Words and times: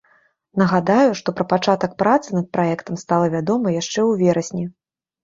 Нагадаю, 0.59 1.09
што 1.19 1.33
пра 1.39 1.45
пачатак 1.51 1.93
працы 2.03 2.29
над 2.37 2.47
праектам 2.57 2.97
стала 3.03 3.29
вядома 3.35 3.75
яшчэ 3.81 3.93
ў 3.93 4.11
верасні. 4.23 4.65